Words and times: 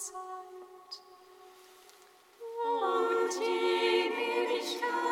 Zeit. 0.00 1.02
Und 2.64 3.36
in 3.36 4.12
Ewigkeit. 4.12 5.09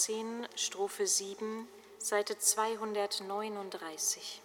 14, 0.00 0.48
Strophe 0.56 1.06
7, 1.06 1.68
Seite 1.98 2.38
239. 2.38 4.40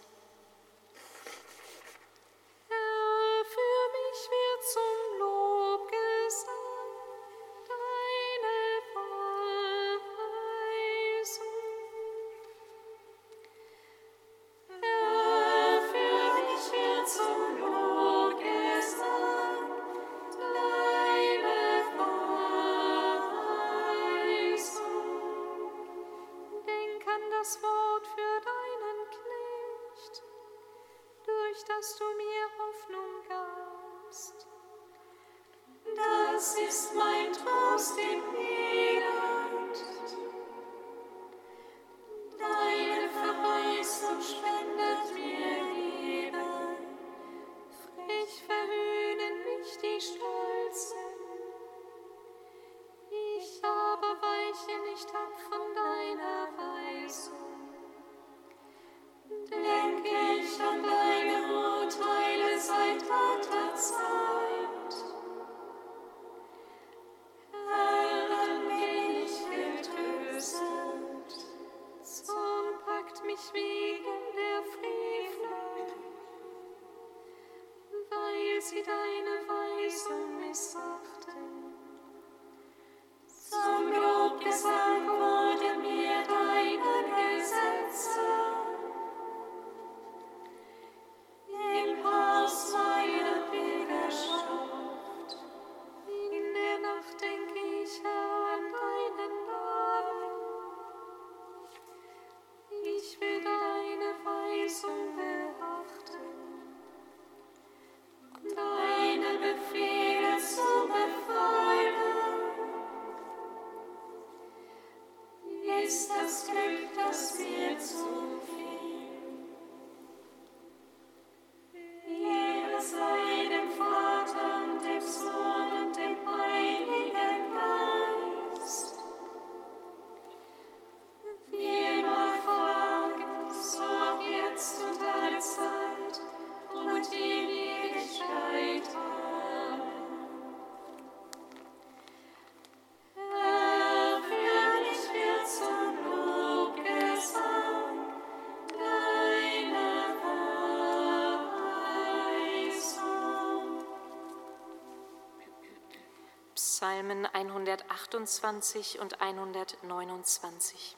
128 158.06 159.00
und 159.00 159.20
129. 159.20 160.96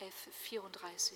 F34. 0.00 1.12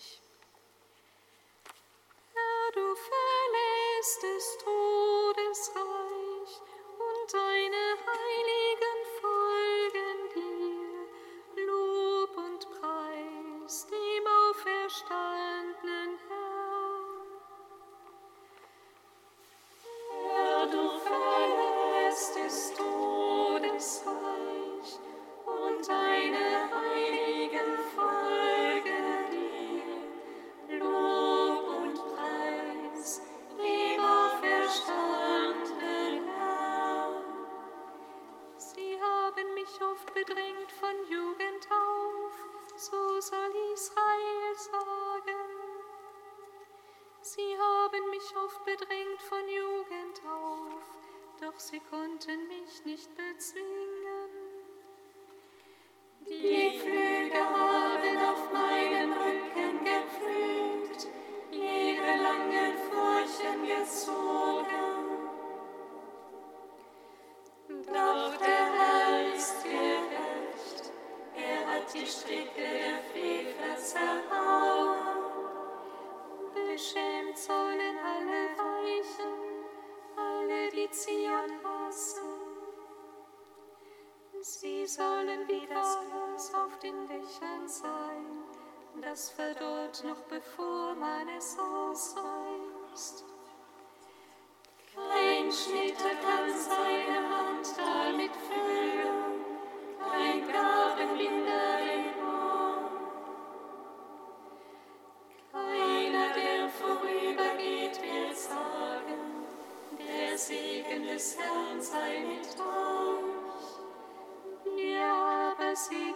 see. 115.79 116.08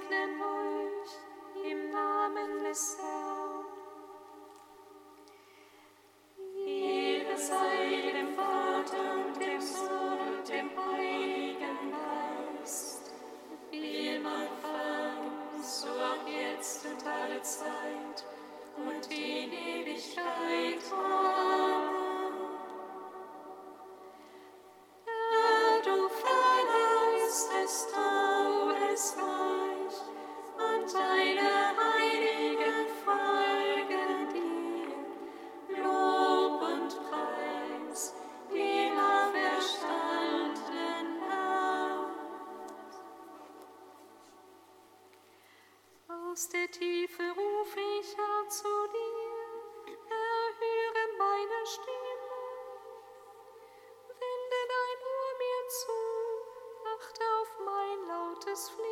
des 58.44 58.70
Fliegen. 58.70 58.91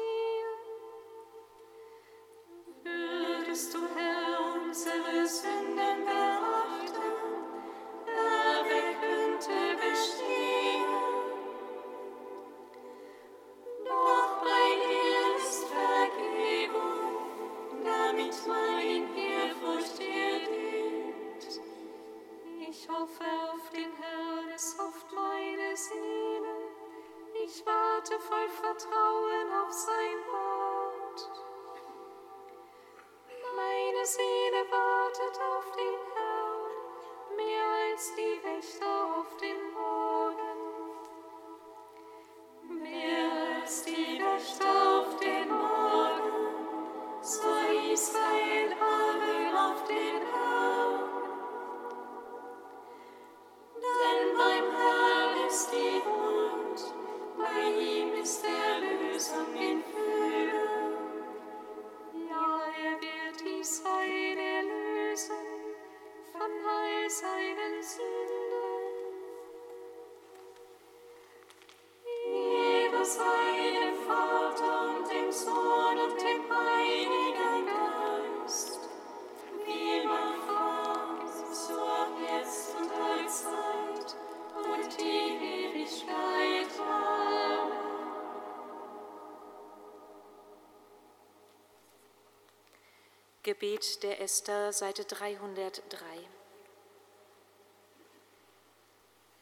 Gebet 93.51 94.01
der 94.05 94.21
Esther, 94.21 94.73
Seite 94.73 95.05
303. 95.05 96.07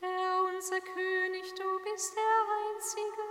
Herr 0.01 0.45
unser 0.45 0.81
König, 0.81 1.55
du 1.55 1.79
bist 1.85 2.17
der 2.17 2.41
Einzige, 2.65 3.27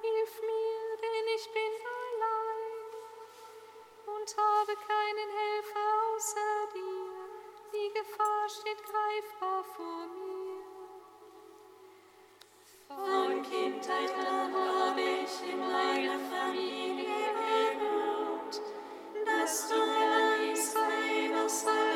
hilf 0.00 0.40
mir, 0.40 0.96
denn 1.02 1.26
ich 1.34 1.46
bin 1.52 1.74
allein 1.98 2.72
und 4.06 4.36
habe 4.36 4.74
keinen 4.86 5.30
Helfer 5.40 5.88
außer 6.14 6.68
dir. 6.74 7.10
Die 7.72 7.90
Gefahr 7.98 8.48
steht 8.48 8.80
greifbar 8.84 9.64
vor 9.64 10.06
mir. 10.06 10.62
Von 12.86 13.42
Kindheit 13.42 14.14
an 14.14 14.54
habe 14.54 15.00
ich 15.00 15.42
in 15.42 15.58
meiner 15.58 16.27
Christ, 19.48 19.72
Christ, 19.72 20.74
Christ, 20.74 21.64
Christ, 21.64 21.87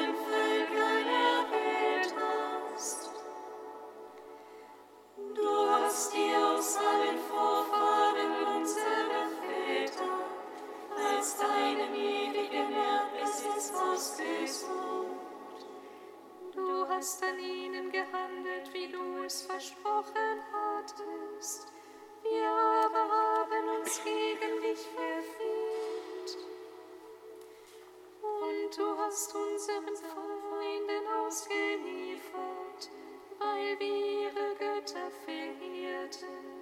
du 28.77 28.97
hast 28.99 29.35
unseren 29.35 29.97
Feinden 29.97 31.07
ausgeliefert, 31.21 32.91
weil 33.39 33.79
wir 33.79 34.23
ihre 34.23 34.55
Götter 34.57 35.11
verehrten. 35.25 36.53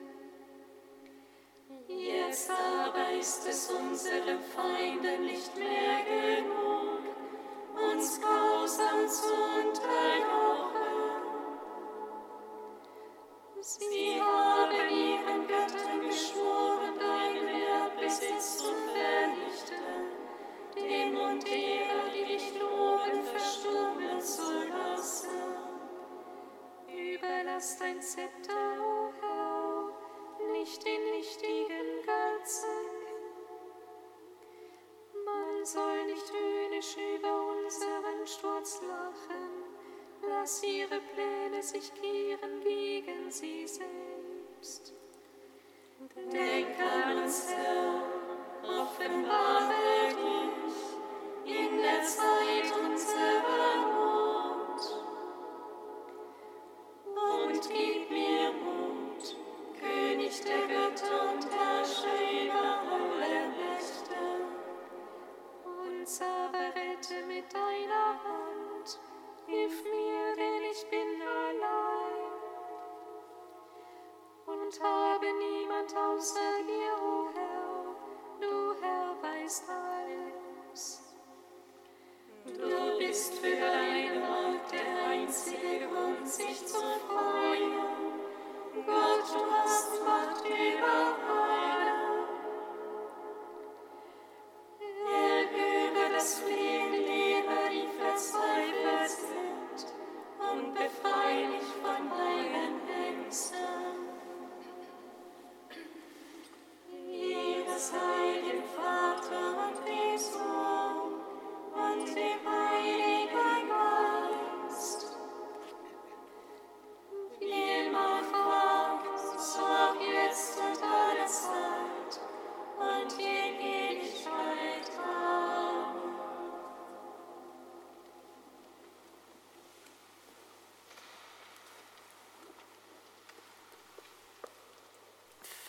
Jetzt 1.86 2.50
aber 2.50 3.12
ist 3.12 3.46
es 3.46 3.70
unseren 3.70 4.40
Feinden 4.40 5.26
nicht 5.26 5.56
mehr 5.56 6.02
genug, 6.04 7.00
uns 7.92 8.20
grausam 8.20 9.08
zu 9.08 9.40
See 13.62 14.16
you. 14.16 14.19
ist 27.60 27.78
dein 27.78 28.00
Zepter, 28.00 28.54
o 28.80 29.10
oh 29.10 29.12
Herr, 29.20 30.52
nicht 30.52 30.82
den 30.82 31.10
nichtigen 31.10 31.88
Götzen. 32.06 32.68
Man 35.26 35.66
soll 35.66 36.06
nicht 36.06 36.32
höhnisch 36.32 36.96
über 36.96 37.42
unseren 37.50 38.26
Sturz 38.26 38.80
lachen, 38.80 39.64
lass 40.26 40.62
ihre 40.62 41.02
Pläne 41.12 41.62
sich 41.62 41.92
kehren 41.92 42.62
gegen 42.62 43.30
sie 43.30 43.66
selbst. 43.66 44.09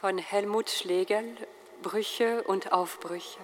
Von 0.01 0.17
Helmut 0.17 0.72
Schlegel 0.72 1.38
Brüche 1.84 2.41
und 2.46 2.72
Aufbrüche. 2.74 3.38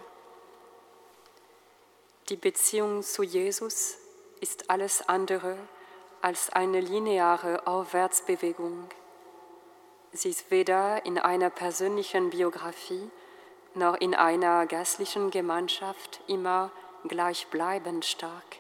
Die 2.30 2.36
Beziehung 2.36 3.04
zu 3.04 3.22
Jesus 3.22 4.00
ist 4.42 4.72
alles 4.72 5.08
andere 5.08 5.56
als 6.24 6.50
eine 6.50 6.80
lineare 6.80 7.68
Aufwärtsbewegung. 7.68 8.90
Sie 10.14 10.32
ist 10.32 10.50
weder 10.50 11.06
in 11.06 11.20
einer 11.20 11.52
persönlichen 11.52 12.32
Biografie 12.32 13.08
noch 13.76 13.94
in 13.94 14.16
einer 14.16 14.66
geistlichen 14.66 15.30
Gemeinschaft 15.30 16.22
immer 16.26 16.72
gleichbleibend 17.08 18.04
stark. 18.04 18.58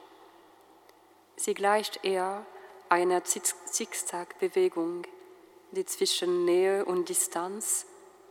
Sie 1.36 1.56
gleicht 1.56 2.06
eher 2.06 2.46
einer 2.90 3.24
Zickzack-Bewegung, 3.24 5.08
die 5.78 5.86
zwischen 5.86 6.44
Nähe 6.44 6.86
und 6.86 7.08
Distanz, 7.08 7.86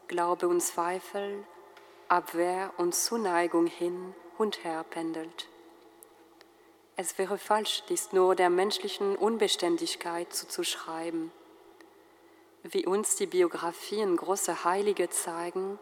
Glaube 0.09 0.49
und 0.49 0.61
Zweifel, 0.61 1.45
Abwehr 2.09 2.73
und 2.76 2.93
Zuneigung 2.93 3.69
hin 3.69 4.15
und 4.37 4.65
her 4.65 4.85
pendelt. 4.91 5.47
Es 6.97 7.19
wäre 7.19 7.38
falsch, 7.38 7.85
dies 7.88 8.12
nur 8.12 8.35
der 8.35 8.50
menschlichen 8.50 9.15
Unbeständigkeit 9.15 10.33
zuzuschreiben. 10.33 11.31
Wie 12.65 12.85
uns 12.85 13.15
die 13.15 13.26
Biografien 13.26 14.17
großer 14.17 14.65
Heilige 14.65 15.09
zeigen, 15.09 15.79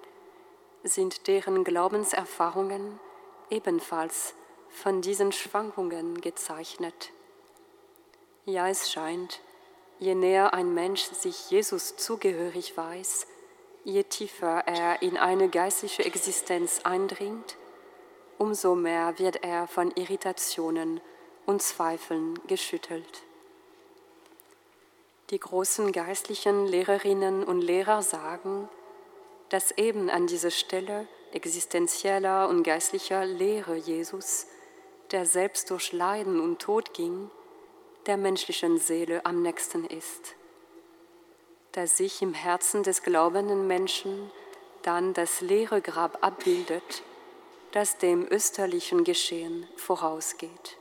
sind 0.83 1.28
deren 1.28 1.64
Glaubenserfahrungen 1.64 3.00
ebenfalls 3.49 4.35
von 4.68 5.00
diesen 5.00 5.33
Schwankungen 5.33 6.21
gezeichnet. 6.21 7.11
Ja, 8.44 8.68
es 8.68 8.92
scheint, 8.92 9.40
je 9.98 10.14
näher 10.14 10.54
ein 10.54 10.74
Mensch 10.74 11.02
sich 11.02 11.50
Jesus 11.50 11.96
zugehörig 11.96 12.76
weiß, 12.76 13.26
je 13.84 14.02
tiefer 14.04 14.66
er 14.66 15.02
in 15.02 15.16
eine 15.16 15.48
geistliche 15.48 16.04
Existenz 16.04 16.80
eindringt, 16.84 17.56
umso 18.38 18.74
mehr 18.74 19.18
wird 19.18 19.44
er 19.44 19.66
von 19.66 19.90
Irritationen 19.92 21.00
und 21.46 21.62
Zweifeln 21.62 22.38
geschüttelt. 22.46 23.22
Die 25.30 25.40
großen 25.40 25.92
geistlichen 25.92 26.66
Lehrerinnen 26.66 27.44
und 27.44 27.60
Lehrer 27.60 28.02
sagen, 28.02 28.68
dass 29.48 29.70
eben 29.72 30.10
an 30.10 30.26
dieser 30.26 30.50
Stelle 30.50 31.06
existenzieller 31.32 32.48
und 32.48 32.62
geistlicher 32.62 33.24
Lehre 33.24 33.76
Jesus, 33.76 34.46
der 35.11 35.26
selbst 35.26 35.70
durch 35.70 35.92
Leiden 35.92 36.40
und 36.40 36.61
Tod 36.61 36.94
ging, 36.94 37.30
der 38.07 38.17
menschlichen 38.17 38.79
Seele 38.79 39.25
am 39.25 39.43
nächsten 39.43 39.85
ist, 39.85 40.35
dass 41.73 41.97
sich 41.97 42.23
im 42.23 42.35
Herzen 42.35 42.83
des 42.83 43.03
glaubenden 43.03 43.67
Menschen 43.67 44.31
dann 44.83 45.14
das 45.14 45.40
leere 45.40 45.81
Grab 45.81 46.19
abbildet, 46.23 47.03
das 47.73 47.99
dem 47.99 48.27
österlichen 48.31 49.05
Geschehen 49.05 49.67
vorausgeht. 49.77 50.79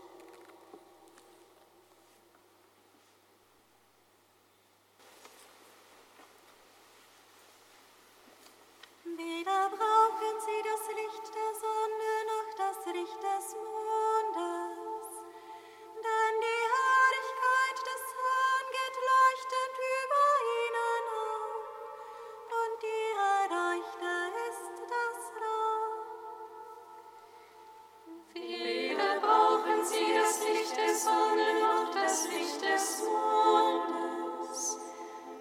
Licht 30.51 30.75
der 30.77 30.95
Sonne 30.95 31.59
noch 31.59 31.91
das 31.93 32.27
Licht 32.27 32.61
des 32.61 33.03
Mondes. 33.03 34.79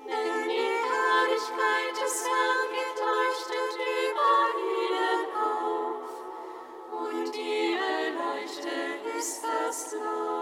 Denn 0.06 0.48
die 0.48 0.72
Herrlichkeit 0.90 1.94
des 2.02 2.24
Herrn 2.26 2.68
geht 2.76 2.98
leuchtet 3.02 3.72
über 4.08 4.34
ihnen 4.74 5.22
auf, 5.36 6.10
und 7.00 7.34
die 7.34 7.76
Leuchte 8.16 8.74
ist 9.18 9.42
das 9.42 9.92
Lord. 9.92 10.41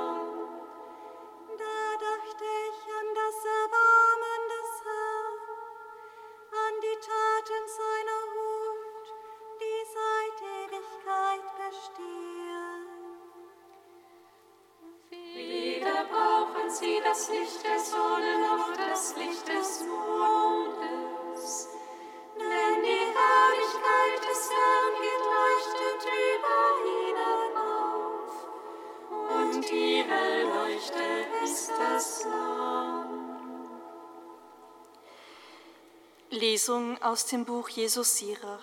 Lesung 36.32 37.02
aus 37.02 37.26
dem 37.26 37.44
Buch 37.44 37.68
Jesus 37.70 38.18
Sirach. 38.18 38.62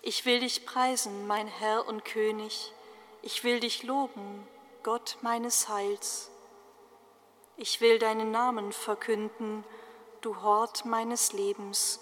Ich 0.00 0.24
will 0.24 0.38
dich 0.38 0.64
preisen, 0.64 1.26
mein 1.26 1.48
Herr 1.48 1.88
und 1.88 2.04
König, 2.04 2.72
ich 3.22 3.42
will 3.42 3.58
dich 3.58 3.82
loben, 3.82 4.46
Gott 4.84 5.18
meines 5.22 5.68
Heils. 5.68 6.30
Ich 7.56 7.80
will 7.80 7.98
deinen 7.98 8.30
Namen 8.30 8.70
verkünden, 8.70 9.64
du 10.20 10.40
Hort 10.40 10.84
meines 10.84 11.32
Lebens, 11.32 11.98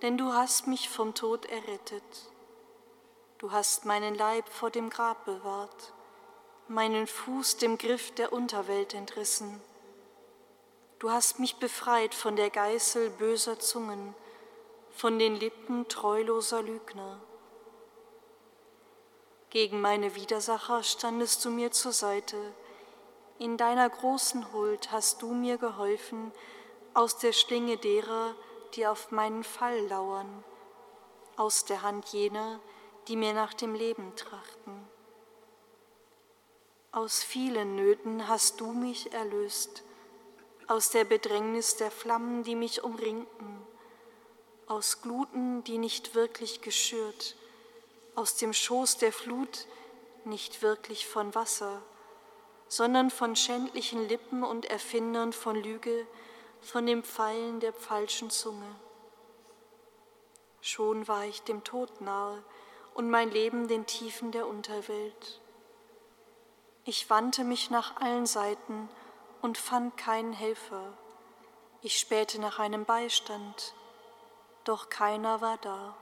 denn 0.00 0.16
du 0.16 0.32
hast 0.32 0.66
mich 0.66 0.88
vom 0.88 1.14
Tod 1.14 1.44
errettet. 1.44 2.30
Du 3.36 3.52
hast 3.52 3.84
meinen 3.84 4.14
Leib 4.14 4.48
vor 4.48 4.70
dem 4.70 4.88
Grab 4.88 5.26
bewahrt, 5.26 5.92
meinen 6.66 7.06
Fuß 7.06 7.58
dem 7.58 7.76
Griff 7.76 8.14
der 8.14 8.32
Unterwelt 8.32 8.94
entrissen. 8.94 9.60
Du 11.00 11.10
hast 11.10 11.38
mich 11.38 11.56
befreit 11.56 12.14
von 12.14 12.36
der 12.36 12.50
Geißel 12.50 13.08
böser 13.08 13.58
Zungen, 13.58 14.14
von 14.90 15.18
den 15.18 15.34
Lippen 15.34 15.88
treuloser 15.88 16.60
Lügner. 16.60 17.18
Gegen 19.48 19.80
meine 19.80 20.14
Widersacher 20.14 20.82
standest 20.82 21.42
du 21.42 21.48
mir 21.48 21.70
zur 21.70 21.92
Seite. 21.92 22.36
In 23.38 23.56
deiner 23.56 23.88
großen 23.88 24.52
Huld 24.52 24.92
hast 24.92 25.22
du 25.22 25.32
mir 25.32 25.56
geholfen 25.56 26.32
aus 26.92 27.16
der 27.16 27.32
Schlinge 27.32 27.78
derer, 27.78 28.34
die 28.74 28.86
auf 28.86 29.10
meinen 29.10 29.42
Fall 29.42 29.80
lauern, 29.86 30.44
aus 31.38 31.64
der 31.64 31.80
Hand 31.80 32.08
jener, 32.08 32.60
die 33.08 33.16
mir 33.16 33.32
nach 33.32 33.54
dem 33.54 33.74
Leben 33.74 34.14
trachten. 34.16 34.86
Aus 36.92 37.22
vielen 37.22 37.74
Nöten 37.74 38.28
hast 38.28 38.60
du 38.60 38.72
mich 38.72 39.14
erlöst 39.14 39.82
aus 40.70 40.88
der 40.90 41.04
Bedrängnis 41.04 41.74
der 41.74 41.90
Flammen, 41.90 42.44
die 42.44 42.54
mich 42.54 42.84
umringten, 42.84 43.66
aus 44.68 45.02
Gluten, 45.02 45.64
die 45.64 45.78
nicht 45.78 46.14
wirklich 46.14 46.60
geschürt, 46.60 47.34
aus 48.14 48.36
dem 48.36 48.52
Schoß 48.52 48.98
der 48.98 49.12
Flut 49.12 49.66
nicht 50.24 50.62
wirklich 50.62 51.08
von 51.08 51.34
Wasser, 51.34 51.82
sondern 52.68 53.10
von 53.10 53.34
schändlichen 53.34 54.06
Lippen 54.08 54.44
und 54.44 54.64
Erfindern 54.66 55.32
von 55.32 55.56
Lüge, 55.56 56.06
von 56.60 56.86
dem 56.86 57.02
Pfeilen 57.02 57.58
der 57.58 57.72
falschen 57.72 58.30
Zunge. 58.30 58.76
Schon 60.60 61.08
war 61.08 61.24
ich 61.24 61.42
dem 61.42 61.64
Tod 61.64 62.00
nahe 62.00 62.44
und 62.94 63.10
mein 63.10 63.32
Leben 63.32 63.66
den 63.66 63.86
Tiefen 63.86 64.30
der 64.30 64.46
Unterwelt. 64.46 65.40
Ich 66.84 67.10
wandte 67.10 67.42
mich 67.42 67.70
nach 67.70 67.96
allen 67.96 68.26
Seiten, 68.26 68.88
und 69.42 69.58
fand 69.58 69.96
keinen 69.96 70.32
Helfer. 70.32 70.92
Ich 71.82 71.98
spähte 71.98 72.40
nach 72.40 72.58
einem 72.58 72.84
Beistand, 72.84 73.74
doch 74.64 74.88
keiner 74.88 75.40
war 75.40 75.56
da. 75.58 75.96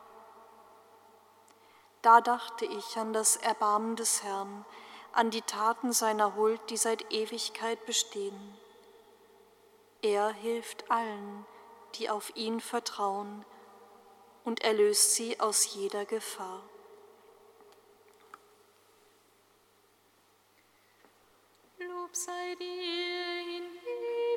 Da 2.02 2.20
dachte 2.20 2.64
ich 2.64 2.96
an 2.96 3.12
das 3.12 3.36
Erbarmen 3.36 3.96
des 3.96 4.22
Herrn, 4.22 4.64
an 5.12 5.30
die 5.30 5.42
Taten 5.42 5.92
seiner 5.92 6.36
Huld, 6.36 6.60
die 6.70 6.76
seit 6.76 7.12
Ewigkeit 7.12 7.84
bestehen. 7.86 8.56
Er 10.02 10.30
hilft 10.30 10.90
allen, 10.90 11.44
die 11.94 12.08
auf 12.08 12.34
ihn 12.36 12.60
vertrauen, 12.60 13.44
und 14.44 14.62
erlöst 14.62 15.14
sie 15.14 15.40
aus 15.40 15.74
jeder 15.74 16.04
Gefahr. 16.04 16.62
Lob 22.08 22.16
sei 22.16 22.54
dir 22.58 22.64
in 23.58 23.64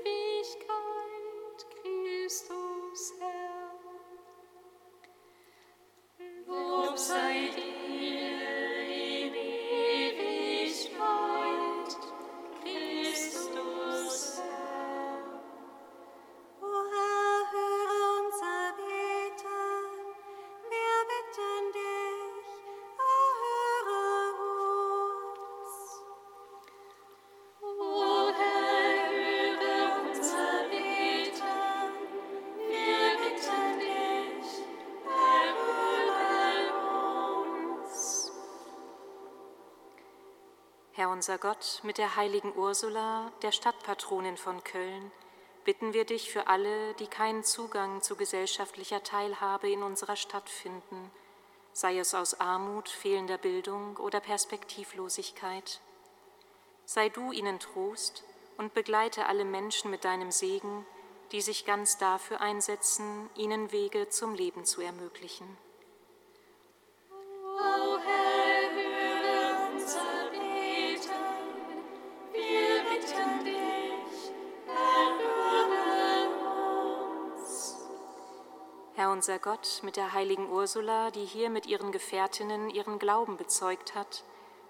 Ewigkeit, 0.03 0.67
Christus 1.81 2.60
Herr 40.93 41.09
unser 41.09 41.37
Gott, 41.37 41.79
mit 41.83 41.97
der 41.97 42.17
heiligen 42.17 42.53
Ursula, 42.53 43.31
der 43.43 43.53
Stadtpatronin 43.53 44.35
von 44.35 44.61
Köln, 44.65 45.09
bitten 45.63 45.93
wir 45.93 46.03
dich 46.03 46.29
für 46.29 46.47
alle, 46.47 46.93
die 46.95 47.07
keinen 47.07 47.45
Zugang 47.45 48.01
zu 48.01 48.17
gesellschaftlicher 48.17 49.01
Teilhabe 49.01 49.69
in 49.69 49.83
unserer 49.83 50.17
Stadt 50.17 50.49
finden, 50.49 51.09
sei 51.71 51.97
es 51.97 52.13
aus 52.13 52.41
Armut, 52.41 52.89
fehlender 52.89 53.37
Bildung 53.37 53.95
oder 53.95 54.19
Perspektivlosigkeit. 54.19 55.79
Sei 56.83 57.07
du 57.07 57.31
ihnen 57.31 57.61
Trost 57.61 58.25
und 58.57 58.73
begleite 58.73 59.27
alle 59.27 59.45
Menschen 59.45 59.91
mit 59.91 60.03
deinem 60.03 60.31
Segen, 60.31 60.85
die 61.31 61.39
sich 61.39 61.63
ganz 61.63 61.99
dafür 61.99 62.41
einsetzen, 62.41 63.29
ihnen 63.37 63.71
Wege 63.71 64.09
zum 64.09 64.35
Leben 64.35 64.65
zu 64.65 64.81
ermöglichen. 64.81 65.57
Unser 79.09 79.39
Gott, 79.39 79.79
mit 79.83 79.95
der 79.95 80.13
heiligen 80.13 80.49
Ursula, 80.49 81.11
die 81.11 81.25
hier 81.25 81.49
mit 81.49 81.65
ihren 81.65 81.91
Gefährtinnen 81.91 82.69
ihren 82.69 82.99
Glauben 82.99 83.37
bezeugt 83.37 83.95
hat, 83.95 84.23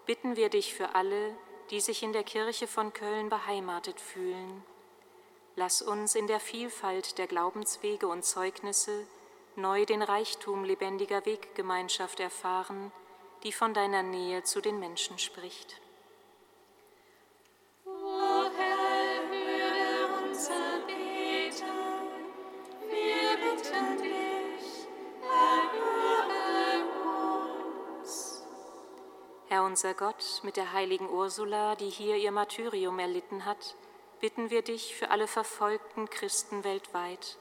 bitten 0.06 0.36
wir 0.36 0.50
dich 0.50 0.74
für 0.74 0.96
alle, 0.96 1.36
die 1.72 1.82
sich 1.82 2.04
in 2.04 2.14
der 2.14 2.24
Kirche 2.24 2.68
von 2.68 2.94
Köln 2.94 3.30
beheimatet 3.30 4.00
fühlen. 4.00 4.64
Lass 5.56 5.82
uns 5.82 6.16
in 6.16 6.28
der 6.28 6.40
Vielfalt 6.40 7.18
der 7.18 7.28
Glaubenswege 7.28 8.08
und 8.08 8.24
Zeugnisse 8.24 9.06
neu 9.56 9.86
den 9.86 10.02
Reichtum 10.02 10.64
lebendiger 10.64 11.26
Weggemeinschaft 11.26 12.20
erfahren, 12.20 12.92
die 13.44 13.52
von 13.52 13.74
deiner 13.74 14.04
Nähe 14.04 14.44
zu 14.44 14.62
den 14.62 14.80
Menschen 14.80 15.18
spricht. 15.18 15.82
Herr 29.52 29.66
unser 29.66 29.94
Gott, 29.94 30.40
mit 30.44 30.56
der 30.56 30.72
heiligen 30.72 31.10
Ursula, 31.10 31.76
die 31.76 31.90
hier 31.90 32.16
ihr 32.16 32.32
Martyrium 32.32 32.98
erlitten 33.00 33.44
hat, 33.44 33.76
bitten 34.22 34.50
wir 34.50 34.62
dich 34.62 34.96
für 34.96 35.12
alle 35.12 35.28
verfolgten 35.28 36.10
Christen 36.10 36.64
weltweit. 36.64 37.38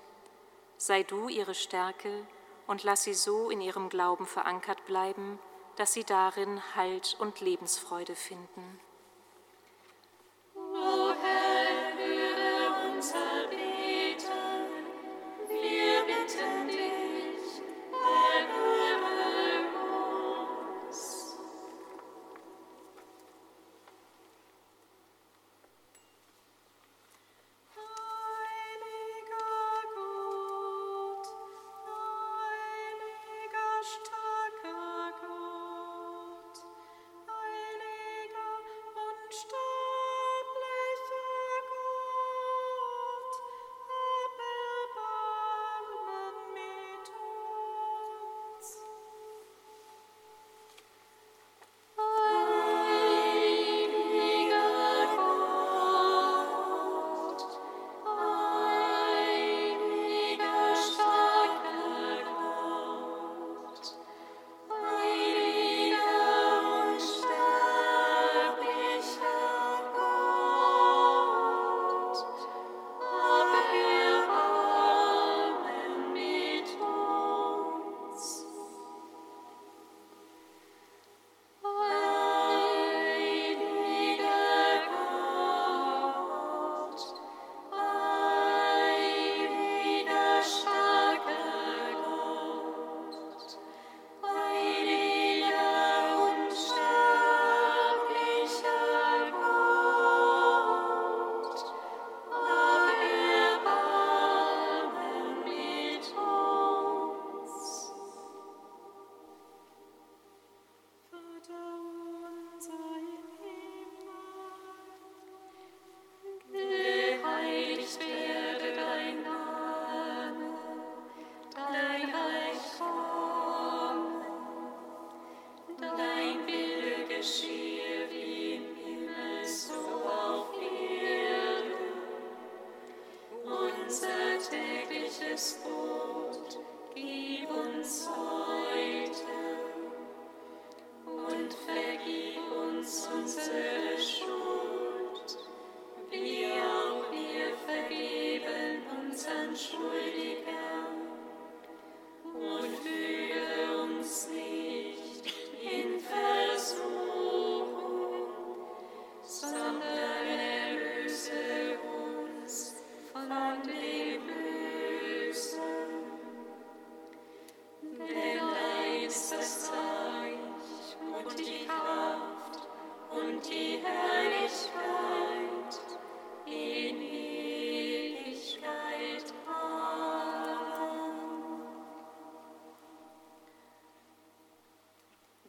Sei 0.77 1.05
du 1.05 1.29
ihre 1.29 1.55
Stärke 1.55 2.27
und 2.67 2.83
lass 2.83 3.05
sie 3.05 3.15
so 3.15 3.49
in 3.49 3.61
ihrem 3.61 3.91
Glauben 3.91 4.27
verankert 4.27 4.85
bleiben, 4.87 5.39
dass 5.77 5.93
sie 5.93 6.03
darin 6.03 6.61
Halt 6.75 7.17
und 7.21 7.41
Lebensfreude 7.41 8.17
finden. 8.17 8.81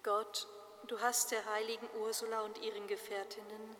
Gott, 0.04 0.48
du 0.88 1.00
hast 1.00 1.32
der 1.32 1.46
heiligen 1.46 1.88
Ursula 2.00 2.42
und 2.42 2.58
ihren 2.58 2.88
Gefährtinnen 2.88 3.76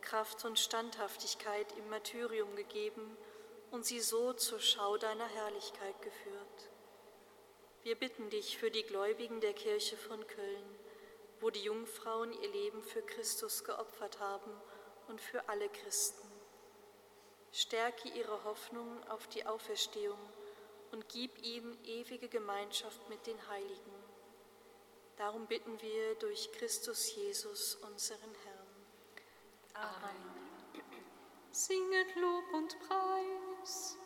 Kraft 0.00 0.46
und 0.46 0.58
Standhaftigkeit 0.58 1.66
im 1.76 1.90
Martyrium 1.90 2.56
gegeben 2.56 3.14
und 3.70 3.84
sie 3.84 4.00
so 4.00 4.32
zur 4.32 4.58
Schau 4.58 4.96
deiner 4.96 5.26
Herrlichkeit 5.26 6.00
geführt. 6.00 6.70
Wir 7.82 7.94
bitten 7.94 8.30
dich 8.30 8.56
für 8.56 8.70
die 8.70 8.84
Gläubigen 8.84 9.42
der 9.42 9.52
Kirche 9.52 9.98
von 9.98 10.26
Köln, 10.26 10.78
wo 11.40 11.50
die 11.50 11.62
Jungfrauen 11.62 12.32
ihr 12.32 12.48
Leben 12.48 12.82
für 12.82 13.02
Christus 13.02 13.62
geopfert 13.62 14.18
haben 14.18 14.52
und 15.08 15.20
für 15.20 15.46
alle 15.46 15.68
Christen. 15.68 16.26
Stärke 17.52 18.08
ihre 18.08 18.44
Hoffnung 18.44 19.06
auf 19.10 19.26
die 19.28 19.44
Auferstehung 19.44 20.18
und 20.92 21.06
gib 21.10 21.36
ihnen 21.44 21.76
ewige 21.84 22.28
Gemeinschaft 22.30 23.06
mit 23.10 23.26
den 23.26 23.46
Heiligen. 23.48 23.95
Darum 25.16 25.46
bitten 25.46 25.80
wir 25.80 26.14
durch 26.16 26.52
Christus 26.52 27.14
Jesus, 27.16 27.76
unseren 27.76 28.34
Herrn. 28.44 28.66
Amen. 29.72 30.36
Singet 31.50 32.14
Lob 32.16 32.52
und 32.52 32.78
Preis. 32.80 33.96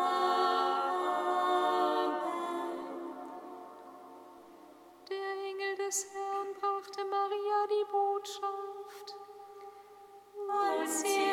Der 5.11 5.33
Engel 5.45 5.77
des 5.77 6.07
Herrn 6.15 6.55
brachte 6.55 7.05
Maria 7.05 7.67
die 7.67 7.85
Botschaft. 7.93 9.15
Und 10.49 10.89
sie 10.89 11.30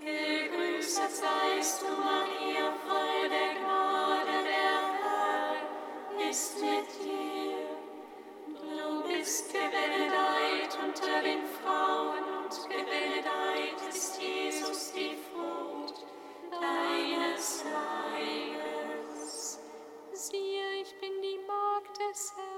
Gegrüßet 0.00 1.10
seist 1.10 1.82
du, 1.82 1.88
Maria, 1.88 2.72
voll 2.86 3.28
der 3.28 3.54
Gnade, 3.60 4.44
der 4.44 4.80
Herr 5.02 6.30
ist 6.30 6.54
mit 6.56 6.88
dir. 7.04 7.68
Du 8.46 9.02
bist 9.06 9.52
gebenedeit 9.52 10.72
unter 10.82 11.22
den 11.22 11.44
Frauen 11.62 12.24
und 12.38 12.68
gebenedeit 12.70 13.78
ist 13.90 14.20
Jesus, 14.22 14.92
die 14.92 15.18
Frucht 15.30 16.06
deines 16.50 17.64
Leibes. 17.64 19.58
Siehe, 20.14 20.80
ich 20.82 20.98
bin 20.98 21.12
die 21.20 21.40
Magd 21.46 21.98
des 21.98 22.34
Herrn. 22.36 22.49